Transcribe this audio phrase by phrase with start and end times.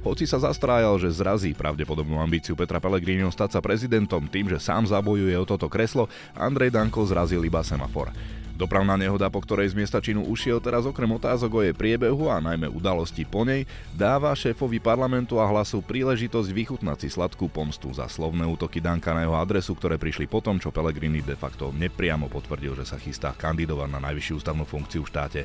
[0.00, 4.88] Hoci sa zastrájal, že zrazí pravdepodobnú ambíciu Petra Pellegriniho stať sa prezidentom tým, že sám
[4.88, 8.08] zabojuje o toto kreslo, Andrej Danko zrazil iba semafor.
[8.56, 12.44] Dopravná nehoda, po ktorej z miesta činu ušiel teraz okrem otázok o jej priebehu a
[12.44, 13.64] najmä udalosti po nej,
[13.96, 19.24] dáva šéfovi parlamentu a hlasu príležitosť vychutnať si sladkú pomstu za slovné útoky Danka na
[19.24, 23.96] jeho adresu, ktoré prišli potom, čo Pellegrini de facto nepriamo potvrdil, že sa chystá kandidovať
[23.96, 25.40] na najvyššiu ústavnú funkciu v štáte.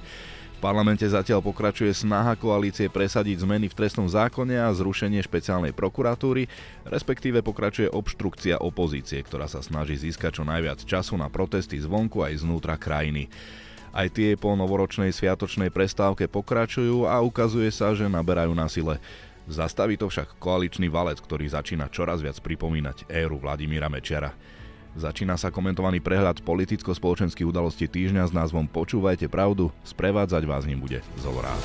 [0.56, 6.48] V parlamente zatiaľ pokračuje snaha koalície presadiť zmeny v trestnom zákone a zrušenie špeciálnej prokuratúry,
[6.88, 12.48] respektíve pokračuje obštrukcia opozície, ktorá sa snaží získať čo najviac času na protesty zvonku aj
[12.48, 13.28] znútra krajiny.
[13.91, 19.00] Aj tie po novoročnej sviatočnej prestávke pokračujú a ukazuje sa, že naberajú na sile.
[19.52, 24.31] Zastaví to však koaličný valec, ktorý začína čoraz viac pripomínať éru Vladimíra Mečiara.
[24.95, 31.03] Začína sa komentovaný prehľad politicko-spoločenských udalostí týždňa s názvom Počúvajte pravdu, sprevádzať vás ním bude
[31.20, 31.59] Zolorác.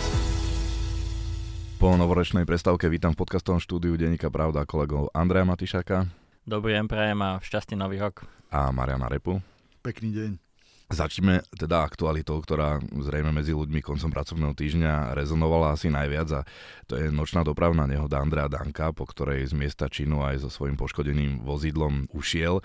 [1.78, 6.10] Po novoročnej prestávke vítam v podcastovom štúdiu Denika Pravda kolegov Andreja Matišaka.
[6.42, 8.26] Dobrý deň, prajem a šťastný nový rok.
[8.50, 9.38] A Mariana Repu.
[9.78, 10.49] Pekný deň.
[10.90, 16.40] Začneme teda aktualitou, ktorá zrejme medzi ľuďmi koncom pracovného týždňa rezonovala asi najviac a
[16.90, 20.74] to je nočná dopravná nehoda Andrea Danka, po ktorej z miesta činu aj so svojím
[20.74, 22.58] poškodeným vozidlom ušiel.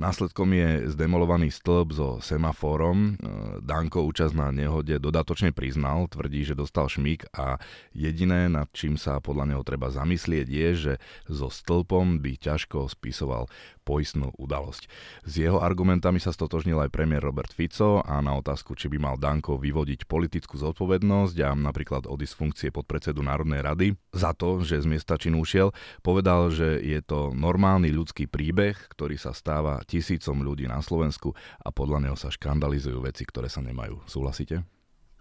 [0.00, 3.20] Následkom je zdemolovaný stĺp so semaforom.
[3.20, 7.60] E, Danko účasť na nehode dodatočne priznal, tvrdí, že dostal šmík a
[7.92, 10.92] jediné, nad čím sa podľa neho treba zamyslieť, je, že
[11.28, 13.52] so stĺpom by ťažko spisoval
[13.84, 14.88] poistnú udalosť.
[15.28, 17.65] S jeho argumentami sa stotožnil aj premiér Robert Fico
[18.06, 22.68] a na otázku, či by mal Danko vyvodiť politickú zodpovednosť a napríklad odísť z funkcie
[22.70, 25.74] podpredsedu Národnej rady za to, že z miesta činu ušiel,
[26.06, 31.68] povedal, že je to normálny ľudský príbeh, ktorý sa stáva tisícom ľudí na Slovensku a
[31.74, 34.06] podľa neho sa škandalizujú veci, ktoré sa nemajú.
[34.06, 34.62] Súhlasíte?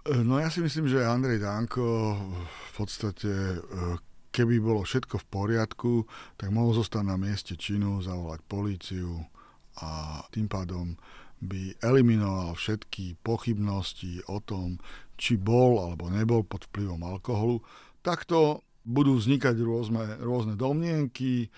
[0.06, 2.14] No ja si myslím, že Andrej Danko
[2.46, 3.58] v podstate
[4.36, 5.92] keby bolo všetko v poriadku,
[6.36, 9.24] tak mohol zostať na mieste činu, zavolať políciu
[9.80, 11.00] a tým pádom
[11.42, 14.80] by eliminoval všetky pochybnosti o tom,
[15.16, 17.64] či bol alebo nebol pod vplyvom alkoholu.
[18.00, 21.50] Takto budú vznikať rôzne, rôzne domnienky,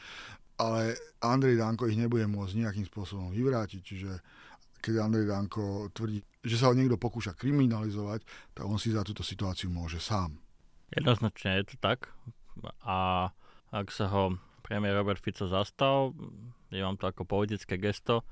[0.57, 4.11] ale Andrej Danko ich nebude môcť nejakým spôsobom vyvrátiť, čiže
[4.81, 8.23] keď Andrej Danko tvrdí, že sa ho niekto pokúša kriminalizovať,
[8.55, 10.39] tak on si za túto situáciu môže sám.
[10.95, 12.09] Jednoznačne je to tak
[12.87, 13.29] a
[13.75, 16.15] ak sa ho premiér Robert Fico zastal,
[16.71, 18.23] vnímam to ako politické gesto.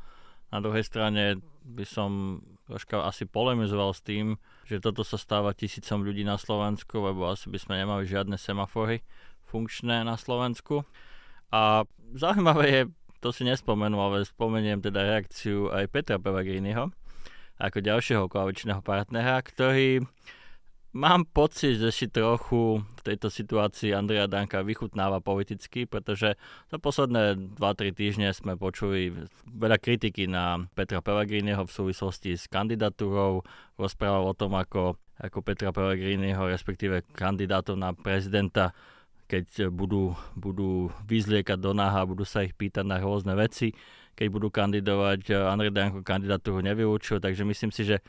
[0.55, 2.39] Na druhej strane by som
[2.71, 7.51] troška asi polemizoval s tým, že toto sa stáva tisícom ľudí na Slovensku, lebo asi
[7.51, 9.03] by sme nemali žiadne semafory
[9.51, 10.87] funkčné na Slovensku.
[11.51, 11.83] A
[12.15, 12.81] zaujímavé je,
[13.19, 16.87] to si nespomenul, ale spomeniem teda reakciu aj Petra Pellegriniho
[17.55, 20.03] ako ďalšieho koaličného partnera, ktorý
[20.95, 26.39] Mám pocit, že si trochu v tejto situácii Andrea Danka vychutnáva politicky, pretože
[26.71, 29.11] za posledné 2-3 týždne sme počuli
[29.43, 33.43] veľa kritiky na Petra Pellegriniho v súvislosti s kandidatúrou.
[33.75, 38.71] Rozprával o tom, ako, ako Petra Pellegriniho, respektíve kandidátov na prezidenta,
[39.27, 43.75] keď budú, budú vyzliekať do náha, budú sa ich pýtať na rôzne veci,
[44.15, 45.43] keď budú kandidovať.
[45.43, 47.99] Andrej Danko kandidatúru nevyučil, takže myslím si, že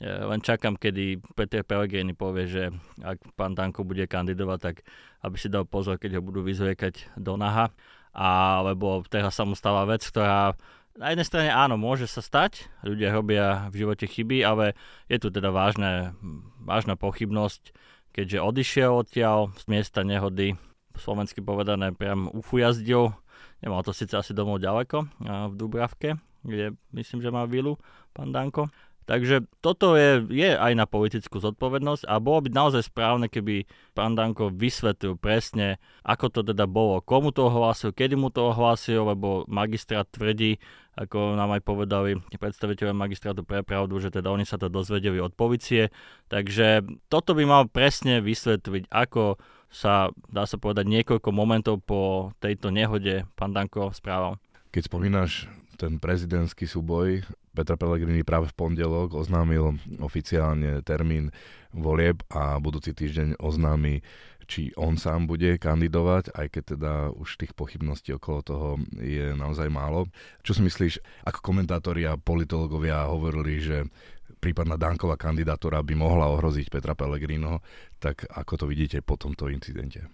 [0.00, 2.64] len čakám, kedy Peter Pellegrini povie, že
[3.04, 4.76] ak pán Danko bude kandidovať, tak
[5.20, 7.68] aby si dal pozor, keď ho budú vyzviekať do naha.
[8.10, 10.56] A, lebo teraz sa mu stáva vec, ktorá
[10.98, 14.74] na jednej strane áno, môže sa stať, ľudia robia v živote chyby, ale
[15.06, 16.12] je tu teda vážne,
[16.60, 17.70] vážna pochybnosť,
[18.10, 20.58] keďže odišiel odtiaľ z miesta nehody,
[20.98, 23.14] slovensky povedané priam ufujazdil,
[23.62, 27.78] nemal to síce asi domov ďaleko, v Dubravke, kde myslím, že má vilu
[28.10, 28.68] pán Danko,
[29.10, 34.14] Takže toto je, je aj na politickú zodpovednosť a bolo by naozaj správne, keby pán
[34.14, 39.42] Danko vysvetlil presne, ako to teda bolo, komu to ohlásil, kedy mu to ohlásil, lebo
[39.50, 40.62] magistrát tvrdí,
[40.94, 45.34] ako nám aj povedali predstaviteľe magistrátu pre pravdu, že teda oni sa to dozvedeli od
[45.34, 45.90] policie.
[46.30, 49.42] Takže toto by mal presne vysvetliť, ako
[49.74, 54.38] sa, dá sa povedať, niekoľko momentov po tejto nehode pán Danko správal.
[54.70, 57.24] Keď spomínaš ten prezidentský súboj,
[57.56, 61.32] Petra Pellegrini práve v pondelok oznámil oficiálne termín
[61.72, 64.04] volieb a budúci týždeň oznámi,
[64.44, 68.68] či on sám bude kandidovať, aj keď teda už tých pochybností okolo toho
[69.00, 70.12] je naozaj málo.
[70.44, 73.88] Čo si myslíš, ako komentátori a politológovia hovorili, že
[74.36, 77.64] prípadná Danková kandidatúra by mohla ohroziť Petra Pellegrino,
[78.02, 80.04] tak ako to vidíte po tomto incidente?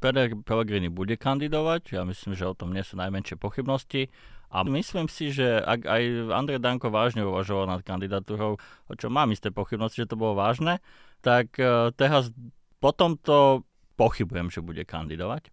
[0.00, 4.08] Peter Pellegrini bude kandidovať, ja myslím, že o tom nie sú najmenšie pochybnosti.
[4.50, 6.02] A myslím si, že ak aj
[6.34, 10.82] Andrej Danko vážne uvažoval nad kandidatúrou, o čo mám isté pochybnosti, že to bolo vážne,
[11.22, 12.34] tak uh, teraz
[12.82, 13.62] po tomto
[13.94, 15.52] pochybujem, že bude kandidovať.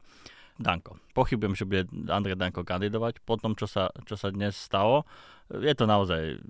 [0.57, 0.97] Danko.
[1.13, 3.21] Pochybujem, že bude Andrej Danko kandidovať.
[3.21, 5.05] Po tom, čo sa, čo sa dnes stalo,
[5.53, 6.41] je to naozaj,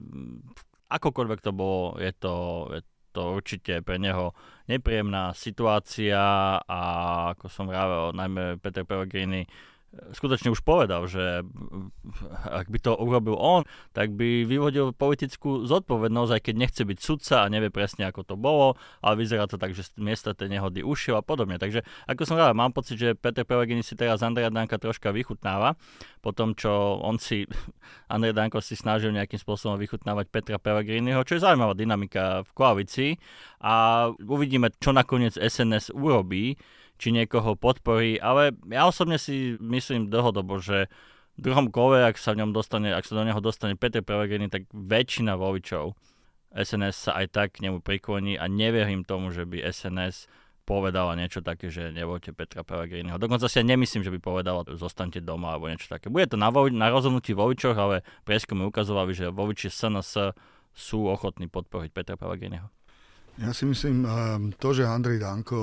[0.88, 2.36] akokoľvek to bolo, je to,
[2.72, 4.32] je to určite pre neho
[4.72, 6.22] nepríjemná situácia
[6.62, 6.80] a
[7.36, 9.44] ako som vravel, najmä Peter Pellegrini
[10.14, 11.42] skutočne už povedal, že
[12.44, 13.64] ak by to urobil on,
[13.96, 18.36] tak by vyvodil politickú zodpovednosť, aj keď nechce byť sudca a nevie presne, ako to
[18.36, 21.56] bolo, ale vyzerá to tak, že z miesta tej nehody ušiel a podobne.
[21.56, 25.80] Takže ako som rád, mám pocit, že Peter Pellegrini si teraz Andreja Danka troška vychutnáva,
[26.20, 27.48] po tom, čo on si,
[28.14, 33.12] Andrej Danko si snažil nejakým spôsobom vychutnávať Petra Pellegriniho, čo je zaujímavá dynamika v koalícii
[33.64, 36.60] a uvidíme, čo nakoniec SNS urobí,
[36.98, 40.90] či niekoho podporí, ale ja osobne si myslím dlhodobo, že
[41.38, 44.50] v druhom kole, ak sa, v ňom dostane, ak sa do neho dostane Peter Pellegrini,
[44.50, 45.94] tak väčšina voličov
[46.58, 50.26] SNS sa aj tak k nemu prikloní a neverím tomu, že by SNS
[50.68, 53.16] povedala niečo také, že nevoľte Petra Pellegriniho.
[53.16, 56.12] Dokonca si ja nemyslím, že by povedala, zostaňte doma alebo niečo také.
[56.12, 60.36] Bude to na, vo- na rozhodnutí voličoch, ale prieskumy ukazovali, že voliči SNS
[60.76, 62.68] sú ochotní podporiť Petra Pellegriniho.
[63.38, 65.56] Ja si myslím, ehm, to, že Andrej Danko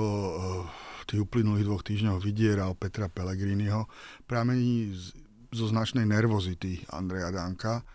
[1.05, 3.85] tých uplynulých dvoch týždňoch vydieral Petra Pellegriniho,
[4.25, 4.91] pramení
[5.53, 7.85] zo značnej nervozity Andreja Danka.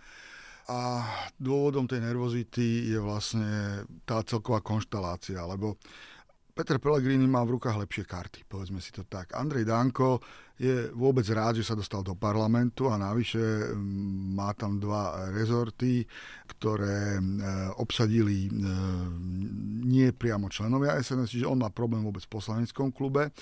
[0.71, 1.03] A
[1.35, 5.75] dôvodom tej nervozity je vlastne tá celková konštalácia, lebo
[6.55, 9.35] Peter Pellegrini má v rukách lepšie karty, povedzme si to tak.
[9.35, 10.23] Andrej Danko
[10.61, 16.05] je vôbec rád, že sa dostal do parlamentu a navyše mm, má tam dva rezorty,
[16.53, 17.23] ktoré e,
[17.81, 18.51] obsadili e,
[19.89, 23.33] nie priamo členovia SNS, čiže on má problém vôbec v poslaneckom klube.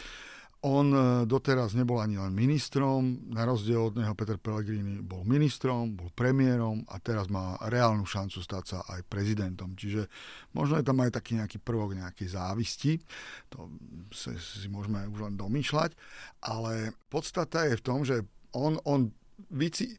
[0.67, 5.95] On e, doteraz nebol ani len ministrom, na rozdiel od neho Peter Pellegrini bol ministrom,
[5.95, 9.79] bol premiérom a teraz má reálnu šancu stať sa aj prezidentom.
[9.79, 10.11] Čiže
[10.59, 12.99] možno je tam aj taký nejaký prvok nejakej závisti,
[13.47, 13.71] to
[14.11, 14.35] si,
[14.67, 15.95] môžeme už len domýšľať,
[16.43, 19.15] ale podstata je v tom, že on, on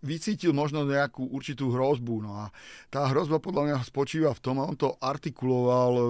[0.03, 2.15] vycítil možno nejakú určitú hrozbu.
[2.21, 2.45] No a
[2.91, 6.03] tá hrozba podľa mňa spočíva v tom, a on to artikuloval e,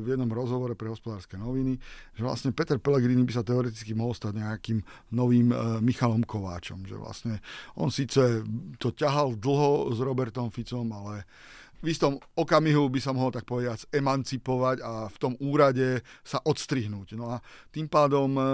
[0.00, 1.76] v jednom rozhovore pre hospodárske noviny,
[2.14, 4.78] že vlastne Peter Pellegrini by sa teoreticky mohol stať nejakým
[5.12, 6.86] novým e, Michalom Kováčom.
[6.86, 7.34] Že vlastne
[7.74, 8.46] on síce
[8.78, 11.26] to ťahal dlho s Robertom Ficom, ale
[11.84, 17.14] v istom okamihu by sa mohol tak povedať emancipovať a v tom úrade sa odstrihnúť.
[17.14, 17.36] No a
[17.68, 18.44] tým pádom eh,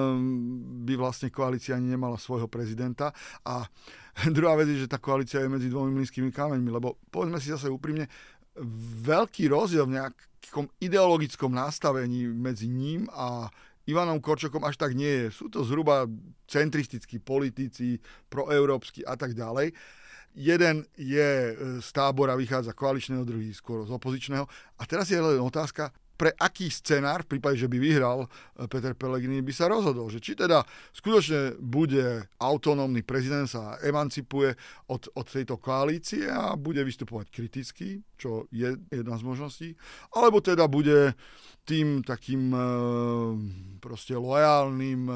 [0.87, 3.15] by vlastne koalícia ani nemala svojho prezidenta
[3.47, 3.63] a
[4.37, 7.71] druhá vec je, že tá koalícia je medzi dvomi mlynskými kameňmi, lebo povedzme si zase
[7.71, 8.11] úprimne,
[9.07, 13.49] veľký rozdiel v nejakom ideologickom nastavení medzi ním a
[13.83, 15.27] Ivanom Korčokom až tak nie je.
[15.35, 16.07] Sú to zhruba
[16.47, 17.99] centristickí politici,
[18.31, 19.75] proeurópsky a tak ďalej
[20.35, 24.49] jeden je e, z tábora, vychádza koaličného, druhý skôr z opozičného.
[24.79, 25.93] A teraz je len otázka,
[26.23, 30.07] pre aký scenár, v prípade, že by vyhral e, Peter Pellegrini, by sa rozhodol.
[30.07, 30.63] Že či teda
[30.95, 34.55] skutočne bude autonómny prezident, sa emancipuje
[34.87, 39.69] od, od tejto koalície a bude vystupovať kriticky, čo je jedna z možností,
[40.15, 41.19] alebo teda bude
[41.67, 42.59] tým takým e,
[43.83, 45.15] proste lojálnym e,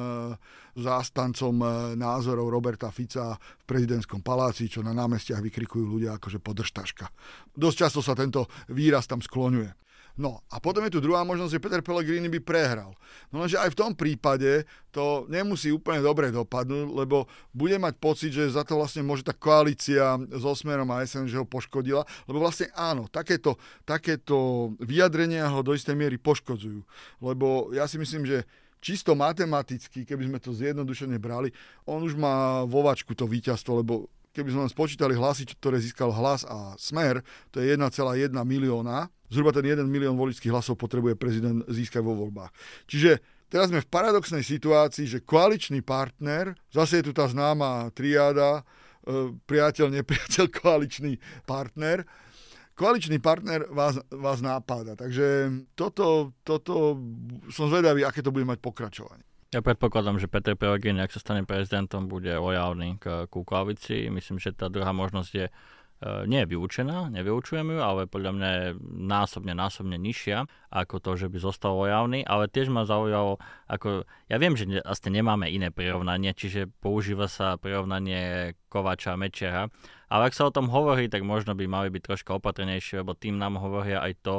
[0.75, 1.55] zástancom
[1.95, 7.07] názorov Roberta Fica v prezidentskom paláci, čo na námestiach vykrikujú ľudia akože podržtaška.
[7.55, 9.86] Dosť často sa tento výraz tam skloňuje.
[10.17, 12.97] No a potom je tu druhá možnosť, že Peter Pellegrini by prehral.
[13.29, 18.33] No lenže aj v tom prípade to nemusí úplne dobre dopadnúť, lebo bude mať pocit,
[18.33, 22.41] že za to vlastne môže tá koalícia s Osmerom a SN, že ho poškodila, lebo
[22.41, 26.81] vlastne áno, takéto, takéto vyjadrenia ho do istej miery poškodzujú.
[27.21, 28.49] Lebo ja si myslím, že
[28.81, 31.53] čisto matematicky, keby sme to zjednodušene brali,
[31.85, 36.77] on už má vovačku to víťazstvo, lebo keby sme spočítali hlasy, ktoré získal hlas a
[36.77, 42.15] smer, to je 1,1 milióna, Zhruba ten 1 milión voličských hlasov potrebuje prezident získať vo
[42.15, 42.55] voľbách.
[42.87, 43.19] Čiže
[43.51, 48.63] teraz sme v paradoxnej situácii, že koaličný partner, zase je tu tá známa triáda,
[49.03, 52.07] e, priateľ, nepriateľ, koaličný partner,
[52.79, 54.95] koaličný partner vás, vás nápada.
[54.95, 57.03] Takže toto, toto
[57.51, 59.27] som zvedavý, aké to bude mať pokračovanie.
[59.57, 64.13] Ja predpokladám, že Peter Pellegrini, ak sa stane prezidentom, bude lojálny k, ku koalícii.
[64.13, 65.49] Myslím, že tá druhá možnosť je
[65.97, 68.67] E, nie je vyučená, nevyučujem ju, ale podľa mňa je
[69.01, 74.37] násobne, násobne nižšia ako to, že by zostal lojálny, ale tiež ma zaujalo, ako, ja
[74.37, 79.73] viem, že vlastne nemáme iné prirovnanie, čiže používa sa prirovnanie Kovača a Mečera,
[80.13, 83.41] ale ak sa o tom hovorí, tak možno by mali byť troška opatrnejšie, lebo tým
[83.41, 84.37] nám hovoria aj to,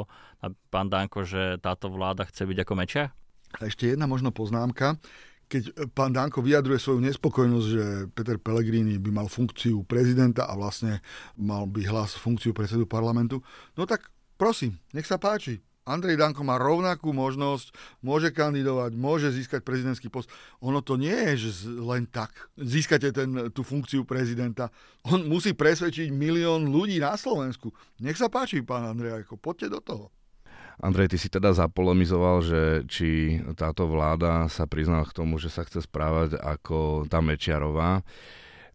[0.69, 3.09] pán Danko, že táto vláda chce byť ako Mečer?
[3.55, 4.99] A ešte jedna možno poznámka
[5.47, 10.99] keď pán Danko vyjadruje svoju nespokojnosť, že Peter Pellegrini by mal funkciu prezidenta a vlastne
[11.39, 13.39] mal by hlas funkciu predsedu parlamentu,
[13.79, 15.63] no tak prosím, nech sa páči.
[15.87, 17.71] Andrej Danko má rovnakú možnosť,
[18.03, 20.27] môže kandidovať, môže získať prezidentský post.
[20.59, 24.67] Ono to nie je, že len tak získate ten, tú funkciu prezidenta.
[25.07, 27.71] On musí presvedčiť milión ľudí na Slovensku.
[28.03, 30.05] Nech sa páči, pán Andrej, ako poďte do toho.
[30.77, 35.65] Andrej, ty si teda zapolemizoval, že či táto vláda sa priznala k tomu, že sa
[35.65, 38.05] chce správať ako tá Mečiarová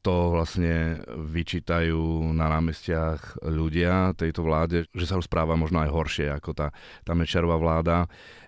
[0.03, 6.27] to vlastne vyčítajú na námestiach ľudia tejto vláde, že sa už správa možno aj horšie
[6.43, 6.75] ako tá,
[7.07, 7.97] tá Mečarová vláda.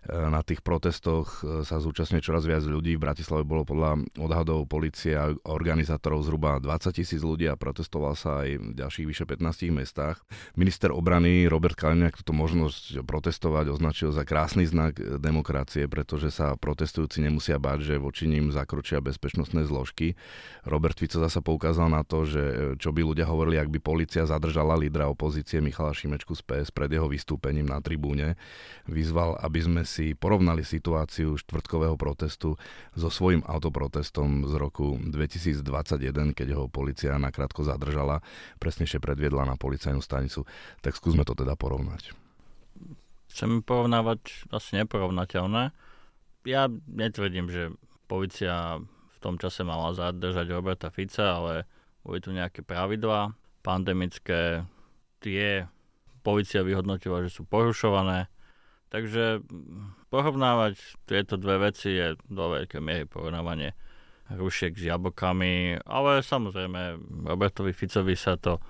[0.05, 3.01] Na tých protestoch e, sa zúčastňuje čoraz viac ľudí.
[3.01, 8.45] V Bratislave bolo podľa odhadov policie a organizátorov zhruba 20 tisíc ľudí a protestoval sa
[8.45, 10.21] aj v ďalších vyše 15 mestách.
[10.61, 17.25] Minister obrany Robert Kaliňák túto možnosť protestovať označil za krásny znak demokracie, pretože sa protestujúci
[17.25, 20.21] nemusia báť, že voči ním zakročia bezpečnostné zložky.
[20.69, 24.77] Robert Fico zasa poukázal na to, že čo by ľudia hovorili, ak by policia zadržala
[24.77, 28.37] lídra opozície Michala Šimečku z PS pred jeho vystúpením na tribúne.
[28.85, 32.59] Vyzval, aby sme si porovnali situáciu štvrtkového protestu
[32.99, 38.19] so svojím autoprotestom z roku 2021, keď ho policia nakrátko zadržala,
[38.59, 40.43] presnejšie predviedla na policajnú stanicu.
[40.83, 42.11] Tak skúsme to teda porovnať.
[43.31, 45.71] Chcem porovnávať asi neporovnateľné.
[46.43, 47.71] Ja netvrdím, že
[48.11, 51.71] policia v tom čase mala zadržať Roberta Fica, ale
[52.03, 53.33] boli tu nejaké pravidlá
[53.65, 54.69] pandemické,
[55.25, 55.65] tie
[56.21, 58.29] policia vyhodnotila, že sú porušované,
[58.95, 59.43] Takže
[60.15, 60.79] porovnávať
[61.11, 63.75] tieto dve veci je do veľkej miery porovnávanie
[64.31, 68.63] hrušiek s jablkami, ale samozrejme Robertovi Ficovi sa to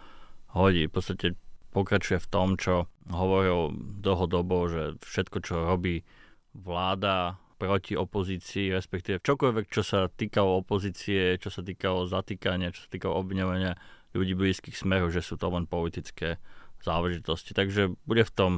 [0.56, 0.88] hodí.
[0.88, 1.36] V podstate
[1.76, 6.08] pokračuje v tom, čo hovoril dlhodobo, že všetko, čo robí
[6.56, 12.90] vláda proti opozícii, respektíve čokoľvek, čo sa týkalo opozície, čo sa týkalo zatýkania, čo sa
[12.90, 13.76] týkalo obviňovania
[14.16, 16.40] ľudí blízkych smerov, že sú to len politické
[16.80, 17.52] záležitosti.
[17.52, 18.52] Takže bude v tom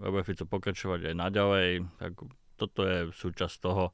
[0.00, 1.68] Robert Fico pokračovať aj naďalej,
[2.00, 2.12] tak
[2.56, 3.90] toto je súčasť toho.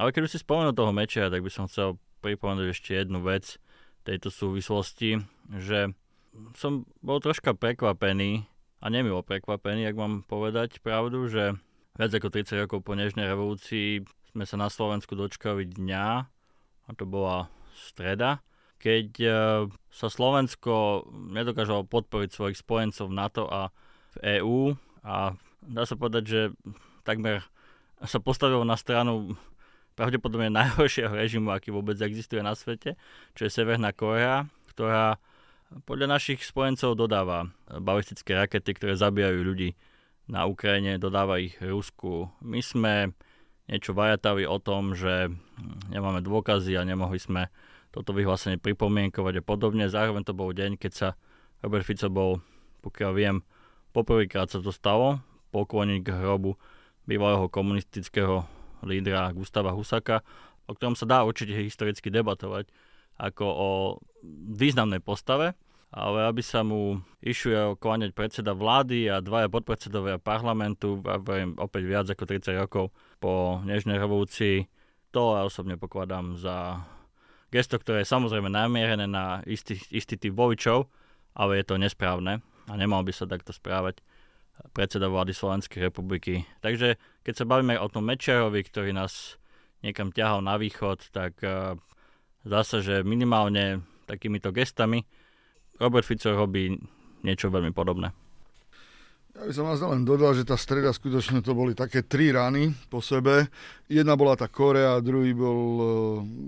[0.00, 3.60] Ale keď už si spomenul toho mečera, tak by som chcel pripomenúť ešte jednu vec
[4.04, 5.20] tejto súvislosti,
[5.60, 5.92] že
[6.56, 8.48] som bol troška prekvapený,
[8.84, 11.56] a nemilo prekvapený, ak mám povedať pravdu, že
[11.96, 14.04] viac ako 30 rokov po Nežnej revolúcii
[14.36, 16.08] sme sa na Slovensku dočkali dňa,
[16.84, 18.44] a to bola streda,
[18.76, 19.30] keď e,
[19.88, 23.72] sa Slovensko nedokážalo podporiť svojich spojencov v NATO a
[24.20, 26.40] v EÚ a dá sa povedať, že
[27.04, 27.44] takmer
[28.00, 29.36] sa postavil na stranu
[29.94, 32.96] pravdepodobne najhoršieho režimu, aký vôbec existuje na svete,
[33.36, 35.20] čo je Severná Korea, ktorá
[35.84, 39.70] podľa našich spojencov dodáva balistické rakety, ktoré zabíjajú ľudí
[40.30, 42.30] na Ukrajine, dodáva ich Rusku.
[42.40, 43.12] My sme
[43.66, 45.32] niečo vajatali o tom, že
[45.90, 47.48] nemáme dôkazy a nemohli sme
[47.90, 49.90] toto vyhlásenie pripomienkovať a podobne.
[49.90, 51.08] Zároveň to bol deň, keď sa
[51.62, 52.32] Robert Fico bol,
[52.82, 53.36] pokiaľ viem,
[53.94, 55.22] Poprvýkrát sa to stalo,
[55.54, 56.58] pokloník hrobu
[57.06, 58.42] bývalého komunistického
[58.82, 60.26] lídra Gustava Husaka,
[60.66, 62.74] o ktorom sa dá určite historicky debatovať
[63.22, 63.70] ako o
[64.50, 65.54] významnej postave,
[65.94, 70.98] ale aby sa mu išuje kláňať predseda vlády a dvaja podpredsedovia parlamentu,
[71.54, 72.90] opäť viac ako 30 rokov
[73.22, 74.66] po Nežnej revolúcii,
[75.14, 76.82] to ja osobne pokladám za
[77.54, 80.90] gesto, ktoré je samozrejme namierené na istý, istý typ voličov,
[81.38, 84.00] ale je to nesprávne a nemal by sa takto správať
[84.70, 86.46] predseda vlády Slovenskej republiky.
[86.62, 89.36] Takže keď sa bavíme o tom Mečerovi, ktorý nás
[89.82, 91.74] niekam ťahal na východ, tak uh,
[92.46, 95.02] zdá že minimálne takýmito gestami
[95.82, 96.78] Robert Fico robí
[97.26, 98.14] niečo veľmi podobné.
[99.34, 102.70] Ja by som vás len dodal, že tá streda skutočne to boli také tri rany
[102.86, 103.50] po sebe.
[103.90, 105.90] Jedna bola tá Korea, druhý bol, e,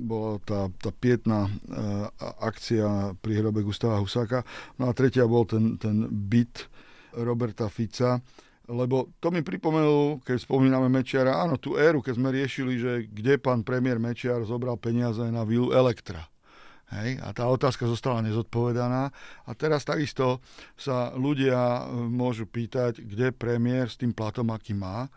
[0.06, 2.06] bola tá, tá pietná uh,
[2.46, 4.46] akcia pri hrobe Gustava Husáka.
[4.78, 6.70] No a tretia bol ten, ten byt
[7.18, 8.22] Roberta Fica.
[8.70, 13.42] Lebo to mi pripomenul, keď spomíname Mečiara, áno, tú éru, keď sme riešili, že kde
[13.42, 16.22] pán premiér Mečiar zobral peniaze na vilu Elektra
[16.94, 17.18] Hej?
[17.22, 19.10] A tá otázka zostala nezodpovedaná.
[19.46, 20.38] A teraz takisto
[20.78, 25.10] sa ľudia e, môžu pýtať, kde premiér s tým platom, aký má,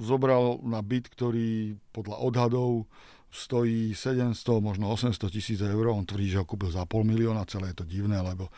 [0.00, 2.86] zobral na byt, ktorý podľa odhadov
[3.32, 5.88] stojí 700, možno 800 tisíc eur.
[5.88, 8.52] On tvrdí, že ho kúpil za pol milióna, celé je to divné, lebo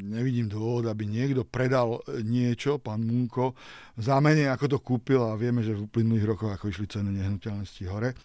[0.00, 3.52] nevidím dôvod, aby niekto predal niečo, pán Munko,
[4.00, 7.84] za menej ako to kúpil a vieme, že v uplynulých rokoch ako išli ceny nehnuteľnosti
[7.92, 8.16] hore.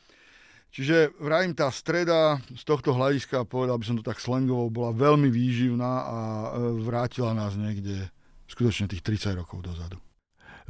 [0.72, 5.28] Čiže vrajím, tá streda z tohto hľadiska, povedal by som to tak slangovo, bola veľmi
[5.28, 6.48] výživná a e,
[6.88, 8.08] vrátila nás niekde
[8.48, 10.00] skutočne tých 30 rokov dozadu.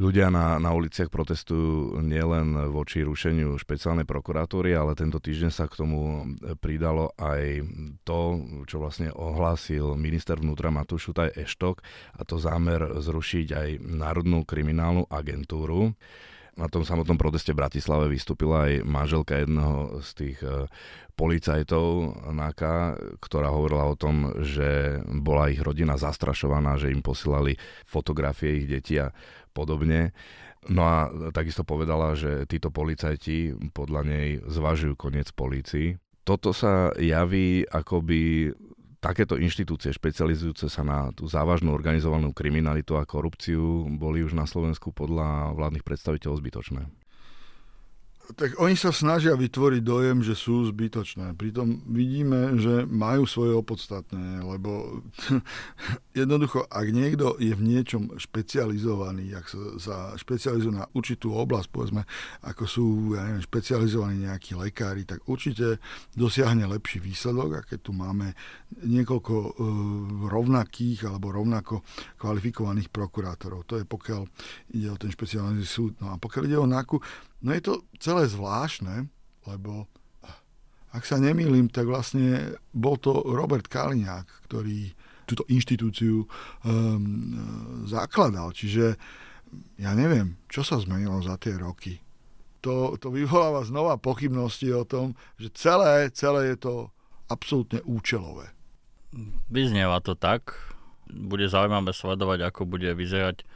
[0.02, 5.78] Ľudia na, na uliciach protestujú nielen voči rušeniu špeciálnej prokuratúry, ale tento týždeň sa k
[5.84, 6.26] tomu
[6.58, 7.62] pridalo aj
[8.02, 11.86] to, čo vlastne ohlásil minister vnútra Matúš Šutaj Eštok,
[12.18, 15.94] a to zámer zrušiť aj Národnú kriminálnu agentúru.
[16.60, 20.68] Na tom samotnom proteste v Bratislave vystúpila aj manželka jedného z tých e,
[21.16, 21.86] policajtov
[22.28, 27.56] NAKA, ktorá hovorila o tom, že bola ich rodina zastrašovaná, že im posílali
[27.88, 29.16] fotografie ich detí a
[29.56, 30.12] podobne.
[30.68, 30.98] No a
[31.34, 35.98] takisto povedala, že títo policajti podľa nej zvažujú koniec polícii.
[36.22, 38.54] Toto sa javí akoby
[39.02, 44.94] takéto inštitúcie špecializujúce sa na tú závažnú organizovanú kriminalitu a korupciu boli už na Slovensku
[44.94, 47.01] podľa vládnych predstaviteľov zbytočné
[48.36, 51.36] tak oni sa snažia vytvoriť dojem, že sú zbytočné.
[51.36, 55.02] Pritom vidíme, že majú svoje opodstatné, lebo
[56.20, 62.04] jednoducho, ak niekto je v niečom špecializovaný, ak sa, sa špecializuje na určitú oblasť, povedzme,
[62.46, 62.86] ako sú
[63.16, 65.80] ja neviem, špecializovaní nejakí lekári, tak určite
[66.16, 68.34] dosiahne lepší výsledok, a keď tu máme
[68.84, 69.52] niekoľko uh,
[70.32, 71.84] rovnakých alebo rovnako
[72.16, 73.68] kvalifikovaných prokurátorov.
[73.68, 74.22] To je pokiaľ
[74.76, 76.00] ide o ten špeciálny súd.
[76.00, 76.98] No a pokiaľ ide o NAKU,
[77.42, 79.10] No je to celé zvláštne,
[79.50, 79.90] lebo
[80.92, 84.92] ak sa nemýlim, tak vlastne bol to Robert Kaliňák, ktorý
[85.24, 86.28] túto inštitúciu um,
[87.88, 88.52] zakladal.
[88.52, 89.00] Čiže
[89.80, 92.04] ja neviem, čo sa zmenilo za tie roky.
[92.62, 96.74] To, to vyvoláva znova pochybnosti o tom, že celé, celé je to
[97.32, 98.52] absolútne účelové.
[99.48, 100.54] Vyznieva to tak.
[101.08, 103.48] Bude zaujímavé sledovať, ako bude vyzerať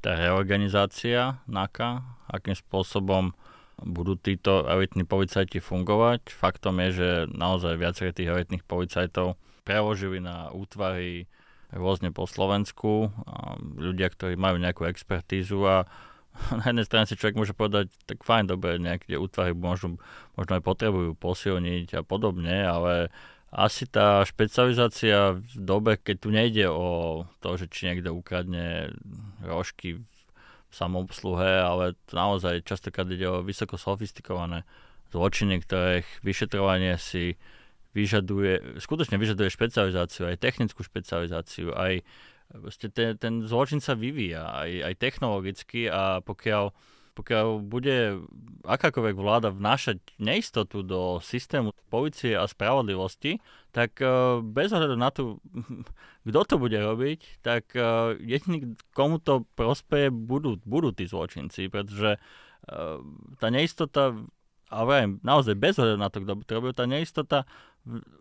[0.00, 3.36] tá reorganizácia NAKA, akým spôsobom
[3.80, 6.32] budú títo elitní policajti fungovať.
[6.32, 11.28] Faktom je, že naozaj viaceré tých elitných policajtov preložili na útvary
[11.72, 13.08] rôzne po Slovensku.
[13.78, 15.88] Ľudia, ktorí majú nejakú expertízu a
[16.58, 19.98] na jednej strane si človek môže povedať, tak fajn, dobre, nejaké útvary možno,
[20.36, 23.08] možno aj potrebujú posilniť a podobne, ale
[23.50, 28.94] asi tá špecializácia v dobe, keď tu nejde o to, že či niekto ukradne
[29.42, 29.98] rožky
[30.70, 34.62] v samobsluhe, ale naozaj častokrát ide o vysoko sofistikované
[35.10, 37.34] zločiny, ktorých vyšetrovanie si
[37.90, 42.06] vyžaduje, skutočne vyžaduje špecializáciu, aj technickú špecializáciu, aj
[42.94, 46.70] ten, ten zločin sa vyvíja, aj, aj technologicky a pokiaľ
[47.20, 48.24] pokiaľ bude
[48.64, 53.44] akákoľvek vláda vnášať neistotu do systému policie a spravodlivosti,
[53.76, 55.36] tak e, bez ohľadu na to,
[56.28, 62.16] kto to bude robiť, tak e, jediný, komu to prospeje, budú, budú tí zločinci, pretože
[62.16, 62.18] e,
[63.36, 64.16] tá neistota,
[64.72, 67.44] ale naozaj bez ohľadu na to, kto by to robil, tá neistota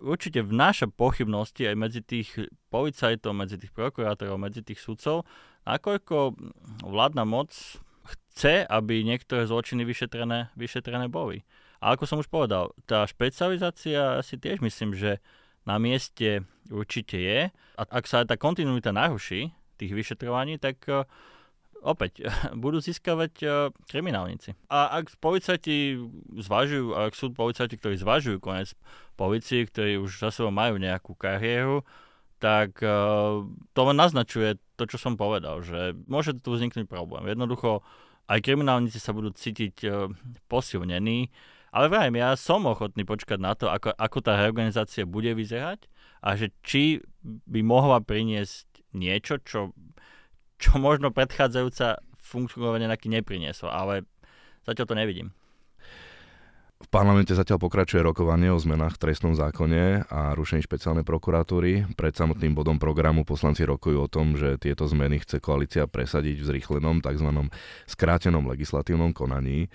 [0.04, 2.36] určite vnáša pochybnosti aj medzi tých
[2.68, 5.24] policajtov, medzi tých prokurátorov, medzi tých sudcov,
[5.68, 6.36] nakoľko
[6.84, 7.52] vládna moc
[8.40, 11.44] chce, aby niektoré zločiny vyšetrené, vyšetrené boli.
[11.84, 15.20] A ako som už povedal, tá špecializácia si tiež myslím, že
[15.68, 17.52] na mieste určite je.
[17.76, 21.04] A ak sa tá kontinuita naruší tých vyšetrovaní, tak uh,
[21.84, 22.24] opäť
[22.64, 23.52] budú získavať uh,
[23.92, 24.56] kriminálnici.
[24.72, 26.00] A ak policajti
[26.40, 28.72] zvažujú, ak sú policajti, ktorí zvažujú konec
[29.20, 31.84] policii, ktorí už za sebou majú nejakú kariéru,
[32.40, 33.44] tak uh,
[33.76, 37.28] to len naznačuje to, čo som povedal, že môže tu vzniknúť problém.
[37.28, 37.84] Jednoducho
[38.30, 40.08] aj kriminálnici sa budú cítiť uh,
[40.46, 41.34] posilnení.
[41.70, 45.86] Ale vrajím, ja som ochotný počkať na to, ako, ako tá reorganizácia bude vyzerať
[46.26, 48.66] a že či by mohla priniesť
[48.98, 49.78] niečo, čo,
[50.58, 54.06] čo možno predchádzajúca fungovanie nejaký neprinieslo, ale
[54.66, 55.30] zatiaľ to nevidím.
[56.80, 61.92] V parlamente zatiaľ pokračuje rokovanie o zmenách v trestnom zákone a rušení špeciálnej prokuratúry.
[61.92, 66.48] Pred samotným bodom programu poslanci rokujú o tom, že tieto zmeny chce koalícia presadiť v
[66.56, 67.52] zrýchlenom tzv.
[67.84, 69.68] skrátenom legislatívnom konaní.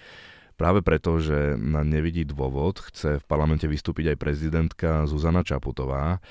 [0.56, 6.24] Práve preto, že na nevidí dôvod, chce v parlamente vystúpiť aj prezidentka Zuzana Čaputová.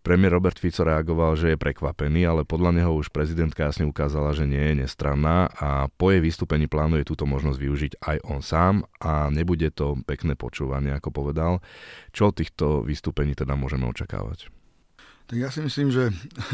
[0.00, 4.48] Premiér Robert Fico reagoval, že je prekvapený, ale podľa neho už prezidentka jasne ukázala, že
[4.48, 9.28] nie je nestranná a po jej vystúpení plánuje túto možnosť využiť aj on sám a
[9.28, 11.60] nebude to pekné počúvanie, ako povedal.
[12.16, 14.59] Čo od týchto vystúpení teda môžeme očakávať?
[15.30, 16.10] Tak ja si myslím, že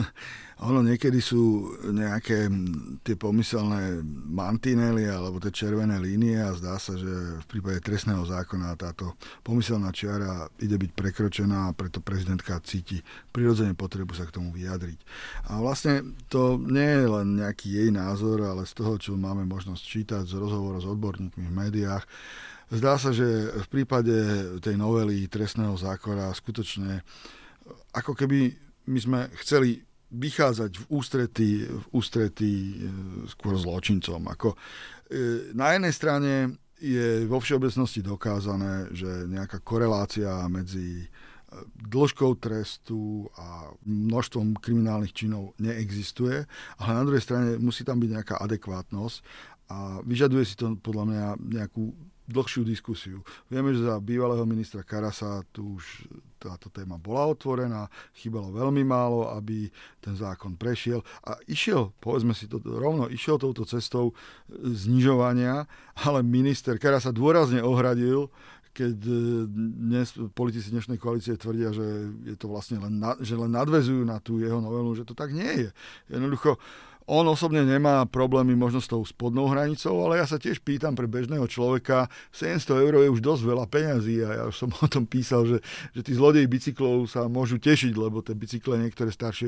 [0.68, 2.44] ono niekedy sú nejaké
[3.00, 8.76] tie pomyselné mantinely alebo tie červené línie a zdá sa, že v prípade trestného zákona
[8.76, 13.00] táto pomyselná čiara ide byť prekročená a preto prezidentka cíti
[13.32, 15.00] prirodzene potrebu sa k tomu vyjadriť.
[15.48, 19.80] A vlastne to nie je len nejaký jej názor, ale z toho, čo máme možnosť
[19.80, 22.04] čítať z rozhovorov s odborníkmi v médiách,
[22.66, 23.22] Zdá sa, že
[23.62, 24.10] v prípade
[24.58, 26.98] tej novely trestného zákona skutočne
[27.94, 32.54] ako keby my sme chceli vychádzať v ústretí, v ústretí
[33.26, 34.22] skôr zločincom.
[34.30, 34.54] Ako,
[35.58, 36.32] na jednej strane
[36.78, 41.10] je vo všeobecnosti dokázané, že nejaká korelácia medzi
[41.88, 46.44] dĺžkou trestu a množstvom kriminálnych činov neexistuje,
[46.78, 49.16] ale na druhej strane musí tam byť nejaká adekvátnosť
[49.72, 51.24] a vyžaduje si to podľa mňa
[51.60, 51.96] nejakú
[52.26, 53.22] dlhšiu diskusiu.
[53.46, 59.32] Vieme, že za bývalého ministra Karasa tu už táto téma bola otvorená, chýbalo veľmi málo,
[59.32, 59.68] aby
[59.98, 64.12] ten zákon prešiel a išiel, povedzme si to rovno, išiel touto cestou
[64.52, 65.64] znižovania,
[66.06, 68.28] ale minister Karasa dôrazne ohradil,
[68.76, 69.16] keď e,
[69.88, 74.20] dnes politici dnešnej koalície tvrdia, že je to vlastne len, na, že len nadvezujú na
[74.20, 75.70] tú jeho novelu, že to tak nie je.
[76.12, 76.60] Jednoducho
[77.06, 81.06] on osobne nemá problémy možno s tou spodnou hranicou, ale ja sa tiež pýtam pre
[81.06, 85.06] bežného človeka, 700 eur je už dosť veľa peňazí a ja už som o tom
[85.06, 85.58] písal, že,
[85.94, 89.46] že tí zlodeji bicyklov sa môžu tešiť, lebo tie bicykle niektoré staršie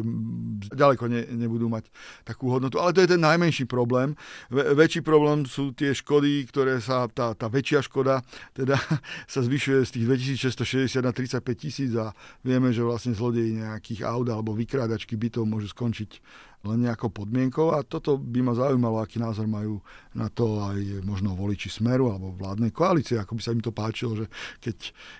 [0.70, 1.90] ďaleko ne, nebudú mať
[2.22, 2.78] takú hodnotu.
[2.78, 4.14] Ale to je ten najmenší problém.
[4.54, 8.22] Ve, väčší problém sú tie škody, ktoré sa, tá, tá väčšia škoda
[8.54, 8.78] teda
[9.32, 10.04] sa zvyšuje z tých
[10.46, 12.14] 2660 na 35 tisíc a
[12.46, 17.82] vieme, že vlastne zlodeji nejakých aut alebo vykrádačky bytov môžu skončiť len nejakou podmienkou a
[17.82, 19.80] toto by ma zaujímalo, aký názor majú
[20.12, 24.12] na to aj možno voliči Smeru alebo vládnej koalície, ako by sa im to páčilo,
[24.14, 24.26] že
[24.60, 24.76] keď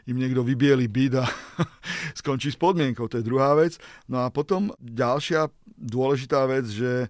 [0.09, 1.27] im niekto vybieli byt a
[2.21, 3.81] skončí s podmienkou, to je druhá vec.
[4.07, 7.09] No a potom ďalšia dôležitá vec, že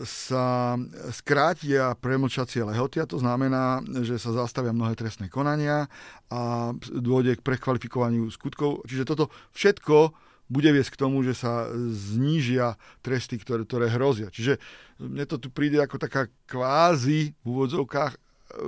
[0.00, 0.78] sa
[1.10, 5.90] skrátia premlčacie lehoty a to znamená, že sa zastavia mnohé trestné konania
[6.30, 8.86] a dôjde k prekvalifikovaniu skutkov.
[8.86, 14.34] Čiže toto všetko bude viesť k tomu, že sa znížia tresty, ktoré, ktoré hrozia.
[14.34, 14.58] Čiže
[14.98, 18.18] mne to tu príde ako taká kvázi v úvodzovkách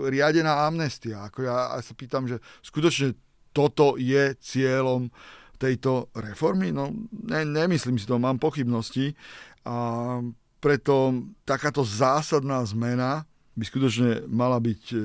[0.07, 1.27] riadená amnestia.
[1.27, 3.19] Ako ja, ja sa pýtam, že skutočne
[3.51, 5.11] toto je cieľom
[5.59, 6.71] tejto reformy?
[6.71, 9.19] No, ne, nemyslím si to, mám pochybnosti.
[9.67, 10.19] A
[10.63, 13.27] preto takáto zásadná zmena
[13.59, 14.99] by skutočne mala byť e,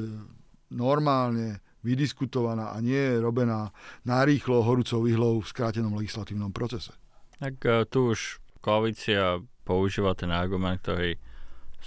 [0.72, 3.72] normálne vydiskutovaná a nie je robená
[4.04, 6.92] narýchlo horúcou ihlou v skrátenom legislatívnom procese.
[7.40, 11.16] Tak e, tu už koalícia používa ten argument, ktorý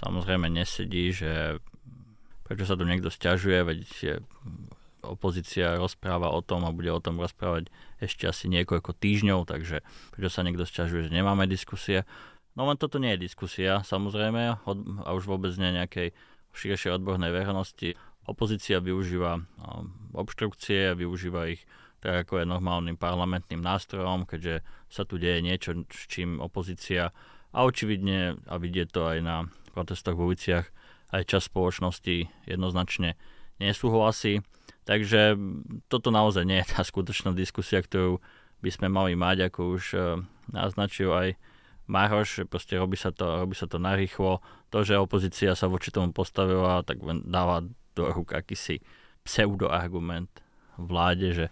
[0.00, 1.60] samozrejme nesedí, že
[2.48, 3.80] prečo sa tu niekto stiažuje, veď
[5.04, 9.80] opozícia rozpráva o tom a bude o tom rozprávať ešte asi niekoľko týždňov, takže
[10.12, 12.04] prečo sa niekto stiažuje, že nemáme diskusie.
[12.58, 14.60] No len toto nie je diskusia, samozrejme,
[15.04, 16.12] a už vôbec nie nejakej
[16.50, 17.94] širšej odbornej verejnosti
[18.28, 19.40] opozícia využíva
[20.12, 21.64] obštrukcie, využíva ich
[22.00, 27.12] tak ako je normálnym parlamentným nástrojom, keďže sa tu deje niečo, s čím opozícia
[27.52, 29.36] a očividne, a vidie to aj na
[29.76, 30.66] protestoch v uliciach,
[31.12, 33.20] aj čas spoločnosti jednoznačne
[33.60, 34.40] nesúhlasí.
[34.88, 35.36] Takže
[35.92, 38.18] toto naozaj nie je tá skutočná diskusia, ktorú
[38.64, 39.98] by sme mali mať, ako už e,
[40.52, 41.28] naznačil aj
[41.90, 44.40] Maroš, proste robí sa to, robí sa to narýchlo.
[44.70, 48.80] To, že opozícia sa voči tomu postavila, tak dáva do rúk akýsi
[49.24, 50.30] pseudoargument
[50.80, 51.46] vláde, že,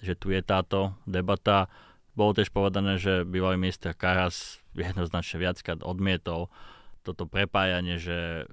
[0.00, 1.68] že tu je táto debata.
[2.16, 6.48] Bolo tiež povedané, že bývalý minister Karas jednoznačne viackrát odmietol
[7.02, 8.46] toto prepájanie, že,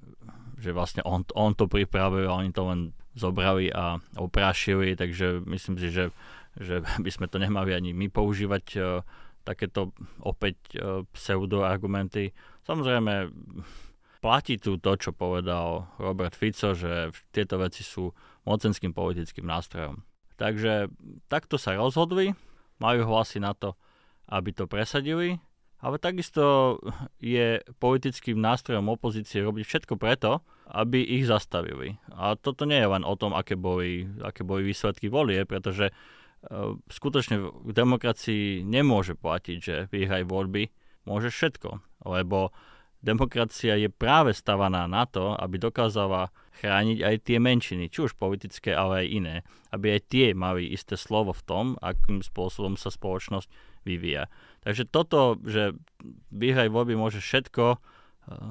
[0.58, 2.80] že vlastne on, on to pripravil a oni to len
[3.14, 6.10] zobrali a oprášili, takže myslím si, že,
[6.58, 9.06] že by sme to nemali ani my používať uh,
[9.46, 12.34] takéto opäť uh, pseudoargumenty.
[12.66, 13.30] Samozrejme,
[14.20, 18.12] Platí tu to, čo povedal Robert Fico, že tieto veci sú
[18.44, 20.04] mocenským politickým nástrojom.
[20.36, 20.92] Takže
[21.32, 22.36] takto sa rozhodli,
[22.84, 23.80] majú hlasy na to,
[24.28, 25.40] aby to presadili,
[25.80, 26.76] ale takisto
[27.24, 31.96] je politickým nástrojom opozície robiť všetko preto, aby ich zastavili.
[32.12, 36.76] A toto nie je len o tom, aké boli, aké boli výsledky volie, pretože uh,
[36.92, 40.68] skutočne v demokracii nemôže platiť, že vyhraj voľby
[41.08, 41.80] môže všetko,
[42.12, 42.52] lebo
[43.00, 48.76] Demokracia je práve stavaná na to, aby dokázala chrániť aj tie menšiny, či už politické,
[48.76, 49.36] ale aj iné.
[49.72, 53.48] Aby aj tie mali isté slovo v tom, akým spôsobom sa spoločnosť
[53.88, 54.28] vyvíja.
[54.68, 55.72] Takže toto, že
[56.36, 57.80] vyhraj voľby môže všetko, eh,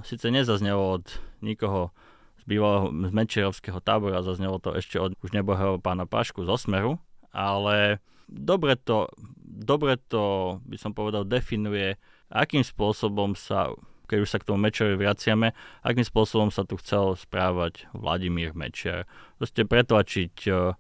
[0.08, 1.04] síce nezaznelo od
[1.44, 1.92] nikoho
[2.40, 6.96] z bývalého z Mečerovského tábora, zaznelo to ešte od už nebohého pána Pašku z Osmeru,
[7.37, 9.12] ale dobre to,
[9.44, 12.00] dobre to, by som povedal, definuje,
[12.32, 13.76] akým spôsobom sa
[14.09, 15.53] keď už sa k tomu Mečerovi vraciame,
[15.85, 19.05] akým spôsobom sa tu chcel správať Vladimír Mečer.
[19.37, 20.73] Proste pretlačiť e,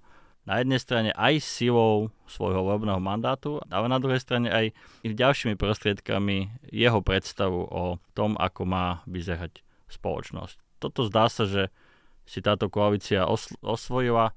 [0.48, 4.72] na jednej strane aj silou svojho volebného mandátu, ale na druhej strane aj
[5.04, 9.60] ďalšími prostriedkami jeho predstavu o tom, ako má vyzerať
[9.92, 10.80] spoločnosť.
[10.80, 11.68] Toto zdá sa, že
[12.24, 14.32] si táto koalícia os- osvojila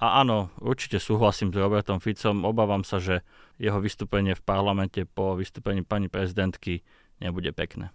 [0.00, 3.20] a áno, určite súhlasím s Robertom Ficom, obávam sa, že
[3.60, 6.80] jeho vystúpenie v parlamente po vystúpení pani prezidentky
[7.20, 7.92] nebude pekné.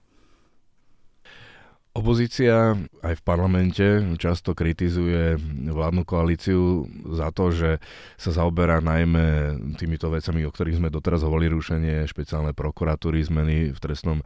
[1.95, 2.75] Opozícia
[3.08, 3.88] aj v parlamente
[4.19, 5.39] často kritizuje
[5.71, 7.79] vládnu koalíciu za to, že
[8.19, 13.79] sa zaoberá najmä týmito vecami, o ktorých sme doteraz hovorili, rušenie špeciálne prokuratúry, zmeny v
[13.79, 14.25] trestnom e,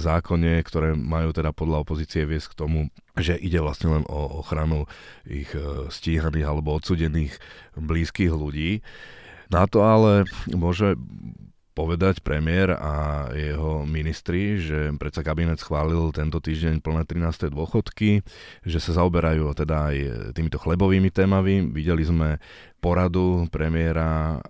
[0.00, 2.78] zákone, ktoré majú teda podľa opozície viesť k tomu,
[3.20, 4.88] že ide vlastne len o ochranu
[5.28, 7.36] ich e, stíhaných alebo odsudených
[7.76, 8.80] blízkych ľudí.
[9.52, 10.96] Na to ale môže
[11.76, 17.52] povedať premiér a jeho ministri, že predsa kabinet schválil tento týždeň plné 13.
[17.52, 18.24] dôchodky,
[18.64, 19.96] že sa zaoberajú teda aj
[20.32, 21.68] týmito chlebovými témami.
[21.68, 22.40] Videli sme
[22.80, 24.40] poradu premiéra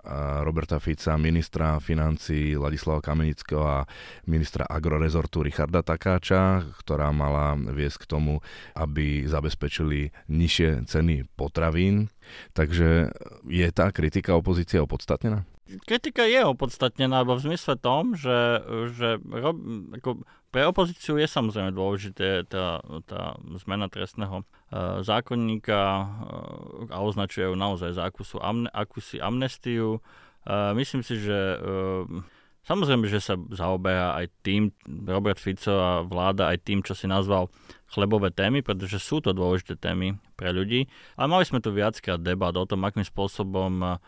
[0.47, 3.83] Roberta Fica, ministra financí Ladislava Kamenického a
[4.31, 8.39] ministra agrorezortu Richarda Takáča, ktorá mala viesť k tomu,
[8.79, 12.07] aby zabezpečili nižšie ceny potravín.
[12.55, 13.11] Takže
[13.51, 15.43] je tá kritika opozície opodstatnená?
[15.87, 18.63] Kritika je opodstatnená, v zmysle tom, že,
[18.95, 19.57] že rob,
[19.99, 20.23] ako
[20.55, 26.07] pre opozíciu je samozrejme dôležité tá, tá zmena trestného uh, zákonníka uh,
[26.95, 28.71] a označuje ju naozaj za akúsi, amne,
[29.21, 30.01] amnestiu.
[30.47, 32.07] Uh, myslím si, že uh,
[32.63, 37.51] samozrejme, že sa zaoberá aj tým, Robert Fico a vláda aj tým, čo si nazval
[37.91, 40.87] chlebové témy, pretože sú to dôležité témy pre ľudí.
[41.19, 43.99] Ale mali sme tu viackrát debat o tom, akým spôsobom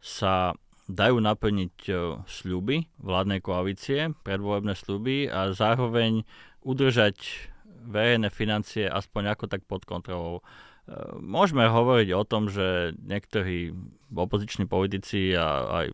[0.00, 0.54] sa
[0.86, 1.92] dajú naplniť e,
[2.24, 6.22] sľuby vládnej koalície, predvolebné sľuby a zároveň
[6.62, 7.50] udržať
[7.86, 10.42] verejné financie aspoň ako tak pod kontrolou.
[10.42, 10.42] E,
[11.18, 13.74] môžeme hovoriť o tom, že niektorí
[14.14, 15.86] opoziční politici a aj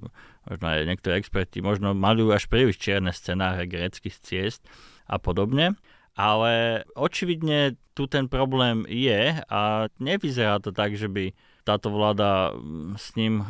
[0.49, 4.61] možno aj niektorí experti možno malujú až príliš čierne scenáre greckých ciest
[5.09, 5.79] a podobne,
[6.13, 12.99] ale očividne tu ten problém je a nevyzerá to tak, že by táto vláda mm,
[12.99, 13.47] s ním e,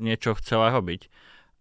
[0.00, 1.08] niečo chcela robiť.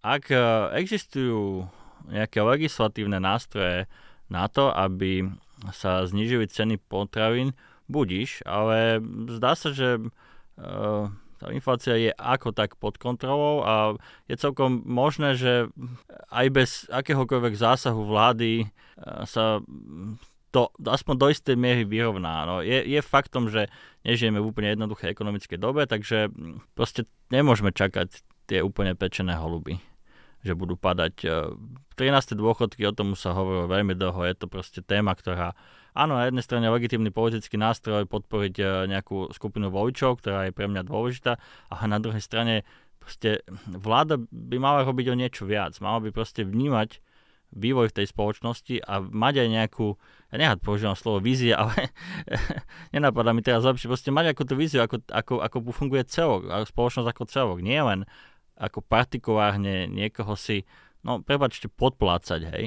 [0.04, 0.38] Ak e,
[0.78, 1.68] existujú
[2.12, 3.88] nejaké legislatívne nástroje
[4.28, 5.32] na to, aby
[5.72, 7.56] sa znižili ceny potravín,
[7.88, 9.00] budíš, ale
[9.32, 10.04] zdá sa, že e,
[11.40, 14.00] tá inflácia je ako tak pod kontrolou a
[14.32, 15.68] je celkom možné, že
[16.32, 18.72] aj bez akéhokoľvek zásahu vlády
[19.28, 19.60] sa
[20.54, 22.46] to aspoň do istej miery vyrovná.
[22.46, 23.74] No, je, je faktom, že
[24.06, 29.82] nežijeme v úplne jednoduchej ekonomickej dobe, takže mm, proste nemôžeme čakať tie úplne pečené holuby,
[30.46, 31.26] že budú padať.
[31.98, 31.98] 13.
[31.98, 35.58] E, dôchodky, o tom sa hovorilo veľmi dlho, je to proste téma, ktorá
[35.98, 38.64] áno, na jednej strane legitímny politický nástroj podporiť e,
[38.94, 41.42] nejakú skupinu voličov, ktorá je pre mňa dôležitá,
[41.74, 42.62] a na druhej strane
[43.02, 47.02] proste vláda by mala robiť o niečo viac, mala by proste vnímať
[47.54, 49.88] vývoj v tej spoločnosti a mať aj nejakú,
[50.34, 51.94] ja nehať používam slovo vízia, ale
[52.92, 57.08] nenapadá mi teraz lepšie, proste mať ako tú víziu, ako, ako, ako funguje celok, spoločnosť
[57.10, 58.10] ako celok, nie len
[58.58, 60.66] ako partikulárne niekoho si,
[61.02, 62.66] no prepačte, podplácať, hej,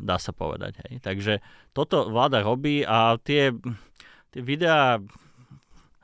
[0.00, 1.04] dá sa povedať, hej.
[1.04, 1.44] Takže
[1.76, 3.52] toto vláda robí a tie,
[4.32, 5.00] tie videá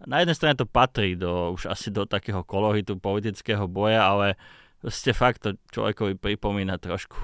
[0.04, 4.37] na jednej strane to patrí do, už asi do takého koloritu politického boja, ale
[4.92, 7.16] ste fakt to človekovi pripomína trošku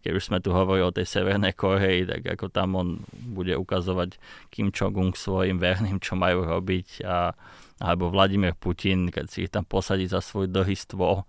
[0.00, 4.16] keď už sme tu hovorili o tej Severnej Koreji, tak ako tam on bude ukazovať
[4.48, 7.36] Kim Jong-un svojim verným, čo majú robiť a,
[7.80, 11.24] alebo Vladimír Putin, keď si ich tam posadí za svoj dlhý stôl.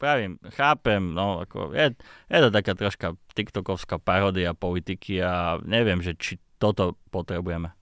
[0.00, 1.92] Pravím, chápem, no ako je,
[2.32, 7.76] je to taká troška tiktokovská paródia politiky a neviem, že či toto potrebujeme.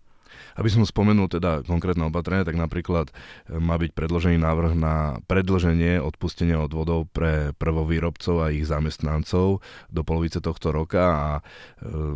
[0.59, 3.13] Aby som spomenul teda konkrétne opatrenia, tak napríklad e,
[3.57, 10.45] má byť predložený návrh na predlženie odpustenia odvodov pre prvovýrobcov a ich zamestnancov do polovice
[10.45, 11.43] tohto roka a e,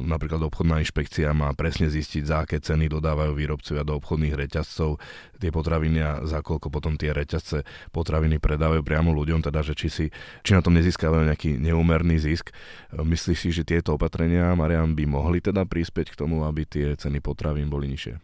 [0.05, 5.01] napríklad obchodná inšpekcia má presne zistiť, za aké ceny dodávajú výrobcovia do obchodných reťazcov
[5.37, 7.63] tie potraviny a za koľko potom tie reťazce
[7.93, 10.07] potraviny predávajú priamo ľuďom, teda že či, si,
[10.41, 12.53] či na tom nezískavajú nejaký neúmerný zisk.
[12.53, 12.55] E,
[13.01, 17.21] myslíš si, že tieto opatrenia, Marian, by mohli teda prispieť k tomu, aby tie ceny
[17.21, 18.16] potravín boli nižšie?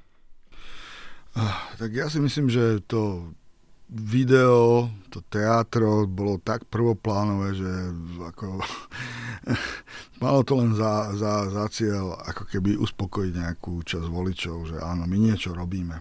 [1.32, 3.32] Ah, tak ja si myslím, že to
[3.92, 7.70] video, to teatro bolo tak prvoplánové, že
[8.32, 8.60] ako,
[10.24, 15.04] malo to len za, za, za cieľ ako keby uspokojiť nejakú časť voličov, že áno,
[15.04, 16.00] my niečo robíme.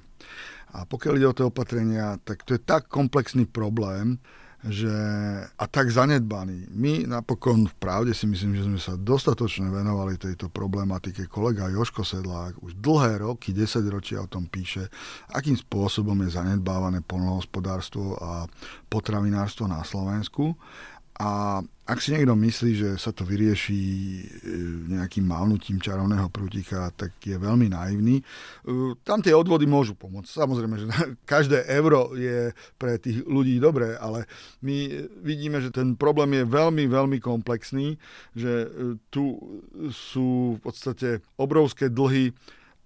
[0.71, 4.19] A pokiaľ ide o tie opatrenia, tak to je tak komplexný problém,
[4.61, 4.93] že,
[5.57, 6.69] a tak zanedbaný.
[6.69, 11.25] My napokon v pravde si myslím, že sme sa dostatočne venovali tejto problematike.
[11.25, 14.85] Kolega Joško Sedlák už dlhé roky, 10 ročia o tom píše,
[15.33, 18.45] akým spôsobom je zanedbávané polnohospodárstvo a
[18.85, 20.53] potravinárstvo na Slovensku.
[21.17, 21.61] A
[21.91, 24.23] ak si niekto myslí, že sa to vyrieši e,
[24.95, 28.23] nejakým mávnutím čarovného prútika, tak je veľmi naivný.
[28.23, 30.31] E, tam tie odvody môžu pomôcť.
[30.31, 30.87] Samozrejme, že
[31.35, 34.23] každé euro je pre tých ľudí dobré, ale
[34.63, 34.87] my
[35.19, 37.99] vidíme, že ten problém je veľmi, veľmi komplexný,
[38.39, 39.35] že e, tu
[39.91, 42.31] sú v podstate obrovské dlhy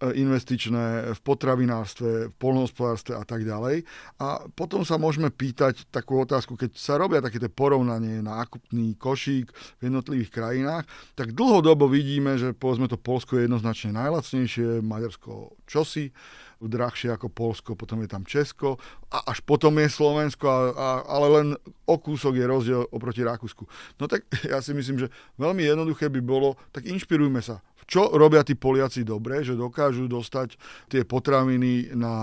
[0.03, 3.87] investičné v potravinárstve, v polnohospodárstve a tak ďalej.
[4.19, 9.81] A potom sa môžeme pýtať takú otázku, keď sa robia takéto porovnanie nákupný košík v
[9.87, 10.83] jednotlivých krajinách,
[11.15, 16.11] tak dlhodobo vidíme, že povedzme to Polsko je jednoznačne najlacnejšie, Maďarsko čosi,
[16.61, 18.79] drahšie ako Polsko, potom je tam Česko
[19.11, 21.47] a až potom je Slovensko, a, a, ale len
[21.85, 23.67] o kúsok je rozdiel oproti Rakúsku.
[23.99, 25.07] No tak ja si myslím, že
[25.39, 30.57] veľmi jednoduché by bolo, tak inšpirujme sa čo robia tí Poliaci dobre, že dokážu dostať
[30.89, 32.13] tie potraviny na,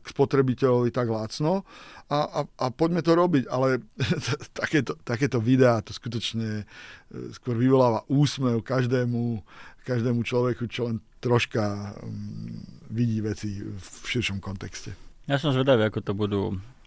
[0.00, 1.68] k spotrebiteľovi tak lacno
[2.08, 3.84] a, a, a poďme to robiť, ale
[4.60, 9.44] takéto, takéto videá to skutočne e, skôr vyvoláva úsmev každému,
[9.84, 14.92] každému človeku, čo len troška um, vidí veci v širšom kontexte.
[15.24, 16.42] Ja som zvedavý, ako to budú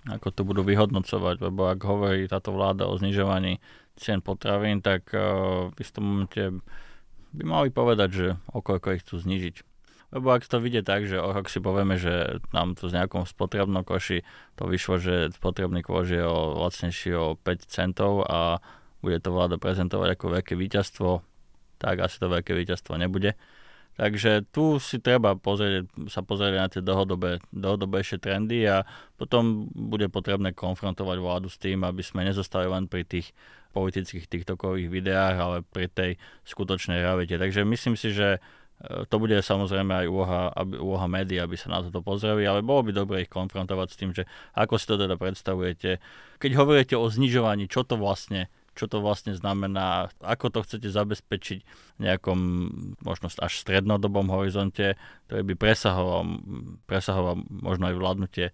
[0.06, 3.58] ako to budú vyhodnocovať, lebo ak hovorí táto vláda o znižovaní
[3.98, 6.62] cien potravín, tak uh, v istom momente
[7.34, 9.56] by mali povedať, že o koľko ich chcú znižiť.
[10.14, 13.82] Lebo ak to vidie tak, že ak si povieme, že nám tu z nejakom spotrebnom
[13.82, 14.22] koši
[14.56, 18.62] to vyšlo, že spotrebný koš je o, lacnejší o 5 centov a
[19.02, 21.26] bude to vláda prezentovať ako veľké víťazstvo,
[21.82, 23.36] tak asi to veľké víťazstvo nebude.
[23.96, 28.84] Takže tu si treba pozrieť, sa pozrieť na tie dlhodobé, dlhodobejšie trendy a
[29.16, 33.32] potom bude potrebné konfrontovať vládu s tým, aby sme nezostali len pri tých
[33.72, 36.12] politických TikTokových videách, ale pri tej
[36.44, 37.40] skutočnej realite.
[37.40, 38.40] Takže myslím si, že e,
[39.08, 42.88] to bude samozrejme aj úloha, aby, úloha médií, aby sa na toto pozreli, ale bolo
[42.88, 44.28] by dobre ich konfrontovať s tým, že
[44.60, 46.04] ako si to teda predstavujete.
[46.40, 51.60] Keď hovoríte o znižovaní, čo to vlastne čo to vlastne znamená, ako to chcete zabezpečiť
[51.98, 52.40] v nejakom
[53.02, 56.24] možno až strednodobom horizonte, ktorý by presahoval,
[56.86, 58.48] presahoval možno aj vládnutie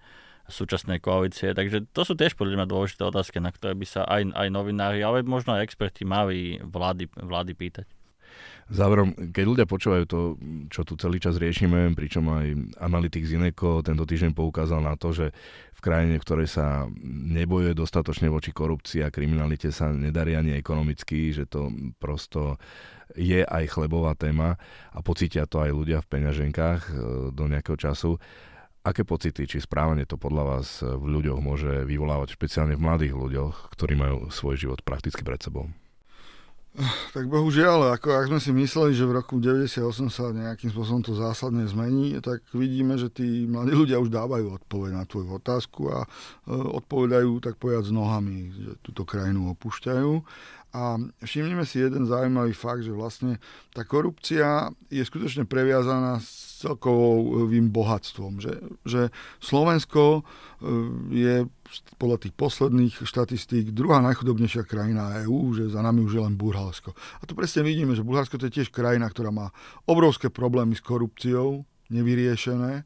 [0.52, 1.56] súčasnej koalície.
[1.56, 5.00] Takže to sú tiež podľa mňa dôležité otázky, na ktoré by sa aj, aj novinári,
[5.02, 7.88] ale možno aj experti mali vlády, vlády pýtať.
[8.72, 10.20] Záverom, keď ľudia počúvajú to,
[10.72, 12.48] čo tu celý čas riešime, pričom aj
[12.80, 15.36] analytik z Ineko tento týždeň poukázal na to, že
[15.76, 16.88] v krajine, v ktorej sa
[17.36, 21.68] nebojuje dostatočne voči korupcii a kriminalite sa nedarí ani ekonomicky, že to
[22.00, 22.56] prosto
[23.20, 24.56] je aj chlebová téma
[24.96, 26.92] a pocítia to aj ľudia v peňaženkách e,
[27.36, 28.24] do nejakého času.
[28.88, 33.76] Aké pocity či správanie to podľa vás v ľuďoch môže vyvolávať, špeciálne v mladých ľuďoch,
[33.76, 35.68] ktorí majú svoj život prakticky pred sebou?
[37.12, 41.12] Tak bohužiaľ, ako ak sme si mysleli, že v roku 98 sa nejakým spôsobom to
[41.20, 46.08] zásadne zmení, tak vidíme, že tí mladí ľudia už dávajú odpoveď na tvoju otázku a
[46.08, 46.08] e,
[46.56, 50.12] odpovedajú tak povedať s nohami, že túto krajinu opúšťajú.
[50.72, 50.96] A
[51.28, 53.44] všimnime si jeden zaujímavý fakt, že vlastne
[53.76, 58.38] tá korupcia je skutočne previazaná s celkovým bohatstvom.
[58.38, 58.54] Že,
[58.86, 59.02] že
[59.41, 60.21] Slovensko e,
[61.10, 61.36] je
[61.97, 66.93] podľa tých posledných štatistík druhá najchudobnejšia krajina EÚ, že za nami už je len Bulharsko.
[66.93, 69.50] A tu presne vidíme, že Bulharsko to je tiež krajina, ktorá má
[69.89, 72.86] obrovské problémy s korupciou, nevyriešené.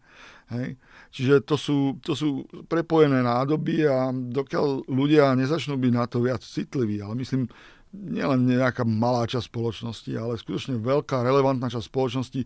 [0.55, 0.77] Hej.
[1.09, 6.43] Čiže to sú, to sú prepojené nádoby a dokiaľ ľudia nezačnú byť na to viac
[6.43, 7.47] citliví, ale myslím,
[7.95, 12.41] nielen nejaká malá časť spoločnosti, ale skutočne veľká, relevantná časť spoločnosti,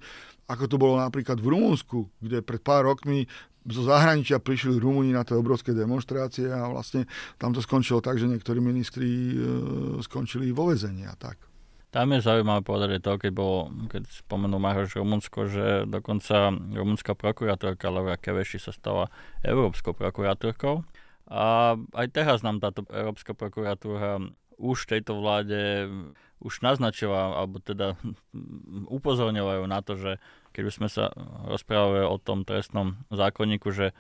[0.49, 3.25] ako to bolo napríklad v Rumunsku, kde pred pár rokmi
[3.69, 7.05] zo zahraničia prišli Rumúni na tie obrovské demonstrácie a vlastne
[7.37, 9.35] tam to skončilo tak, že niektorí ministri e,
[10.01, 11.37] skončili vo vezení a tak.
[11.89, 17.89] Tam je zaujímavé povedať to, keď, bolo, keď spomenul Maroš Rumunsko, že dokonca rumunská prokurátorka
[17.89, 19.09] Laura Keveši sa stala
[19.41, 20.85] európskou prokurátorkou.
[21.29, 24.21] A aj teraz nám táto Európska prokuratúra
[24.59, 25.87] už tejto vláde
[26.39, 27.99] už naznačila, alebo teda
[28.87, 30.11] upozorňovajú na to, že
[30.55, 31.11] keď už sme sa
[31.47, 33.93] rozprávali o tom trestnom zákonníku, že e,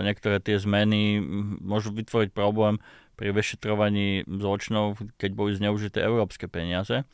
[0.00, 1.20] niektoré tie zmeny
[1.60, 2.80] môžu vytvoriť problém
[3.16, 7.04] pri vyšetrovaní zločinov, keď boli zneužité európske peniaze.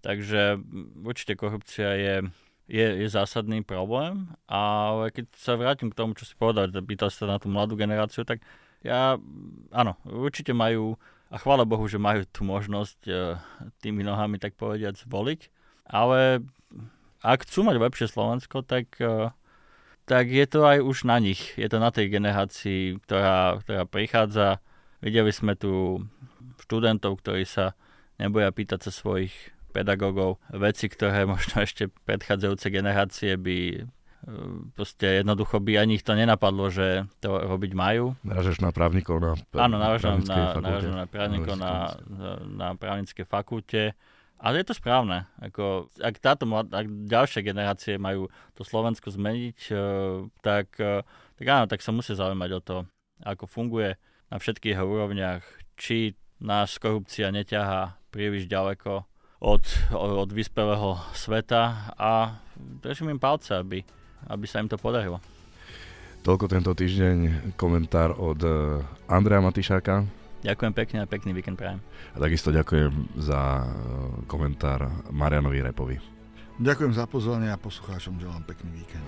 [0.00, 0.58] Takže
[1.04, 2.14] určite korupcia je,
[2.72, 7.28] je, je zásadný problém, ale keď sa vrátim k tomu, čo si povedal, pýtal sa
[7.28, 8.42] na tú mladú generáciu, tak
[8.82, 9.14] ja,
[9.70, 10.98] áno, určite majú
[11.32, 13.40] a chvála Bohu, že majú tú možnosť e,
[13.80, 15.48] tými nohami, tak povediať, zvoliť.
[15.88, 16.44] Ale
[17.24, 19.32] ak chcú mať lepšie Slovensko, tak, e,
[20.04, 21.56] tak je to aj už na nich.
[21.56, 24.60] Je to na tej generácii, ktorá, ktorá prichádza.
[25.00, 26.04] Videli sme tu
[26.60, 27.72] študentov, ktorí sa
[28.20, 29.32] neboja pýtať sa svojich
[29.72, 33.88] pedagógov veci, ktoré možno ešte predchádzajúce generácie by
[34.78, 38.14] proste jednoducho by ani ich to nenapadlo, že to robiť majú.
[38.22, 41.98] Naražeš na právnikov na Áno, naražam na, na právnikov na,
[42.46, 43.98] na právnickej fakulte.
[44.42, 45.30] Ale je to správne.
[45.38, 48.26] Ako, ak, táto, ak ďalšie generácie majú
[48.58, 49.74] to Slovensko zmeniť, e,
[50.42, 51.06] tak, e,
[51.38, 52.76] tak áno, tak sa musí zaujímať o to,
[53.22, 53.94] ako funguje
[54.34, 55.46] na všetkých úrovniach,
[55.78, 59.06] či nás korupcia neťahá príliš ďaleko
[59.42, 59.62] od,
[59.94, 63.86] od vyspelého sveta a držím im palce, aby,
[64.30, 65.18] aby sa im to podarilo.
[66.22, 68.54] Toľko tento týždeň komentár od eh,
[69.10, 70.06] Andreja Matišáka.
[70.42, 71.82] Ďakujem pekne a pekný víkend prajem.
[72.14, 73.66] A takisto ďakujem za eh,
[74.30, 75.98] komentár Marianovi Repovi.
[76.62, 79.06] Ďakujem za pozvanie a poslucháčom želám pekný víkend.